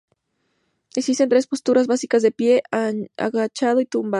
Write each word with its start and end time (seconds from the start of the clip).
Existen 0.95 1.29
tres 1.29 1.45
posturas 1.45 1.85
básicas: 1.85 2.23
de 2.23 2.31
pie, 2.31 2.63
agachado 3.17 3.81
y 3.81 3.85
tumbado. 3.85 4.09